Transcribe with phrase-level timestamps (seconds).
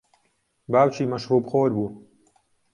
[0.71, 1.87] باوکی مەشروبخۆر بوو.